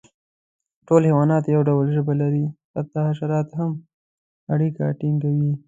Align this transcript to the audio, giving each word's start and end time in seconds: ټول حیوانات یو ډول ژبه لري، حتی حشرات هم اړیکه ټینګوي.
ټول 0.87 1.01
حیوانات 1.09 1.43
یو 1.53 1.61
ډول 1.69 1.85
ژبه 1.95 2.13
لري، 2.21 2.45
حتی 2.75 2.99
حشرات 3.09 3.47
هم 3.59 3.71
اړیکه 4.53 4.83
ټینګوي. 4.99 5.53